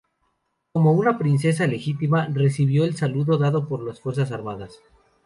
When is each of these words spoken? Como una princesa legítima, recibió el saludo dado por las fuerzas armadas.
Como 0.73 0.93
una 0.93 1.19
princesa 1.19 1.67
legítima, 1.67 2.25
recibió 2.33 2.85
el 2.85 2.95
saludo 2.97 3.37
dado 3.37 3.67
por 3.67 3.83
las 3.83 4.01
fuerzas 4.01 4.31
armadas. 4.31 4.79